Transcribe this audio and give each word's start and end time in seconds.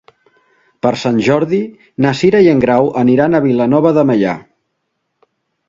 Per 0.85 0.91
Sant 1.01 1.19
Jordi 1.27 1.59
na 2.07 2.15
Cira 2.21 2.41
i 2.47 2.51
en 2.55 2.65
Grau 2.65 2.91
aniran 3.03 3.39
a 3.41 3.45
Vilanova 3.47 3.95
de 4.01 4.09
Meià. 4.13 4.35